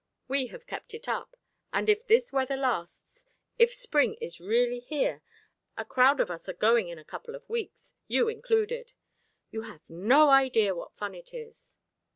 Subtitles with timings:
[0.27, 1.37] We have kept it up;
[1.71, 3.27] and if this weather lasts,
[3.59, 5.21] if spring is really here,
[5.77, 8.93] a crowd of us are going in a couple of weeks you included.
[9.51, 11.77] You have no idea what fun it is!"